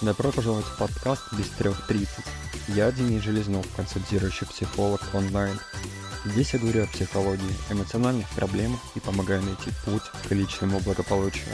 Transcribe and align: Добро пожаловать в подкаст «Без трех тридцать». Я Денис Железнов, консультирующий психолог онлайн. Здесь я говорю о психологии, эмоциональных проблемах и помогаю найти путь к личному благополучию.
Добро 0.00 0.30
пожаловать 0.30 0.64
в 0.64 0.78
подкаст 0.78 1.22
«Без 1.32 1.48
трех 1.48 1.84
тридцать». 1.88 2.24
Я 2.68 2.92
Денис 2.92 3.20
Железнов, 3.20 3.66
консультирующий 3.74 4.46
психолог 4.46 5.00
онлайн. 5.12 5.58
Здесь 6.24 6.54
я 6.54 6.60
говорю 6.60 6.84
о 6.84 6.86
психологии, 6.86 7.56
эмоциональных 7.68 8.28
проблемах 8.30 8.78
и 8.94 9.00
помогаю 9.00 9.42
найти 9.42 9.72
путь 9.84 10.04
к 10.28 10.30
личному 10.30 10.78
благополучию. 10.78 11.52